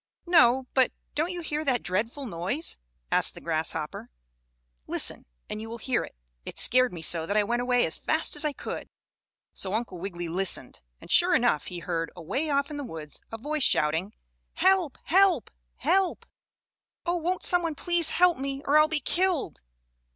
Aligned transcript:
"No, 0.25 0.65
but 0.73 0.91
don't 1.13 1.29
you 1.29 1.41
hear 1.41 1.63
that 1.63 1.83
dreadful 1.83 2.25
noise?" 2.25 2.79
asked 3.11 3.35
the 3.35 3.39
grasshopper. 3.39 4.09
"Listen, 4.87 5.27
and 5.47 5.61
you 5.61 5.69
will 5.69 5.77
hear 5.77 6.03
it. 6.03 6.15
It 6.43 6.57
scared 6.57 6.91
me 6.91 7.03
so 7.03 7.27
that 7.27 7.37
I 7.37 7.43
went 7.43 7.61
away 7.61 7.85
as 7.85 7.99
fast 7.99 8.35
as 8.35 8.43
I 8.43 8.51
could." 8.51 8.89
So 9.53 9.75
Uncle 9.75 9.99
Wiggily 9.99 10.27
listened, 10.27 10.81
and 10.99 11.11
sure 11.11 11.35
enough 11.35 11.67
he 11.67 11.77
heard, 11.77 12.11
away 12.15 12.49
off 12.49 12.71
in 12.71 12.77
the 12.77 12.83
woods, 12.83 13.21
a 13.31 13.37
voice 13.37 13.61
shouting: 13.61 14.13
"Help! 14.53 14.97
Help! 15.03 15.51
Help! 15.75 16.25
Oh, 17.05 17.17
won't 17.17 17.43
some 17.43 17.61
one 17.61 17.75
please 17.75 18.09
help 18.09 18.39
me, 18.39 18.63
or 18.65 18.79
I'll 18.79 18.87
be 18.87 19.01
killed!" 19.01 19.61